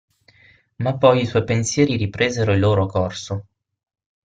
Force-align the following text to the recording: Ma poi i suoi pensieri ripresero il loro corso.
Ma 0.79 0.97
poi 0.97 1.21
i 1.21 1.25
suoi 1.27 1.43
pensieri 1.43 1.95
ripresero 1.95 2.53
il 2.53 2.59
loro 2.59 2.87
corso. 2.87 3.45